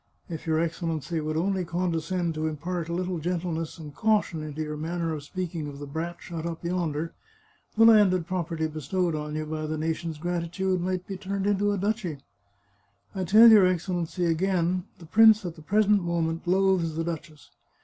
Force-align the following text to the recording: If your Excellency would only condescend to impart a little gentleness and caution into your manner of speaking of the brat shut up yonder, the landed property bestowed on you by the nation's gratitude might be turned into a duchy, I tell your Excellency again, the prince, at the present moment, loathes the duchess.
If 0.29 0.47
your 0.47 0.59
Excellency 0.59 1.19
would 1.19 1.37
only 1.37 1.63
condescend 1.63 2.33
to 2.33 2.47
impart 2.47 2.89
a 2.89 2.93
little 2.93 3.19
gentleness 3.19 3.77
and 3.77 3.93
caution 3.93 4.41
into 4.41 4.63
your 4.63 4.75
manner 4.75 5.13
of 5.13 5.21
speaking 5.21 5.67
of 5.67 5.77
the 5.77 5.85
brat 5.85 6.17
shut 6.19 6.43
up 6.43 6.65
yonder, 6.65 7.13
the 7.77 7.85
landed 7.85 8.25
property 8.25 8.65
bestowed 8.65 9.13
on 9.13 9.35
you 9.35 9.45
by 9.45 9.67
the 9.67 9.77
nation's 9.77 10.17
gratitude 10.17 10.81
might 10.81 11.05
be 11.05 11.17
turned 11.17 11.45
into 11.45 11.71
a 11.71 11.77
duchy, 11.77 12.17
I 13.13 13.25
tell 13.25 13.51
your 13.51 13.67
Excellency 13.67 14.25
again, 14.25 14.85
the 14.97 15.05
prince, 15.05 15.45
at 15.45 15.55
the 15.55 15.61
present 15.61 16.01
moment, 16.01 16.47
loathes 16.47 16.95
the 16.95 17.03
duchess. 17.03 17.51